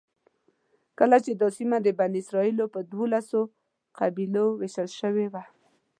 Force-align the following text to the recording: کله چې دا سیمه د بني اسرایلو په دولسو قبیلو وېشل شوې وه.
کله 0.99 1.17
چې 1.25 1.31
دا 1.41 1.47
سیمه 1.57 1.77
د 1.81 1.87
بني 1.99 2.19
اسرایلو 2.23 2.65
په 2.73 2.79
دولسو 2.93 3.39
قبیلو 3.99 4.45
وېشل 4.59 4.89
شوې 4.99 5.27
وه. 5.33 5.43